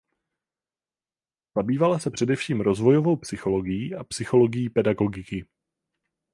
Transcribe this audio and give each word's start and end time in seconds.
Zabývala 1.57 1.99
se 1.99 2.11
především 2.11 2.61
rozvojovou 2.61 3.15
psychologií 3.15 3.95
a 3.95 4.03
psychologií 4.03 4.69
pedagogiky. 4.69 5.45